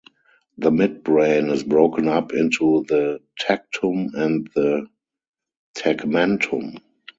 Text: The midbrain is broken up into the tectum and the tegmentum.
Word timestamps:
The 0.57 0.71
midbrain 0.71 1.51
is 1.51 1.61
broken 1.63 2.07
up 2.07 2.33
into 2.33 2.83
the 2.87 3.21
tectum 3.39 4.11
and 4.15 4.49
the 4.55 4.87
tegmentum. 5.77 6.81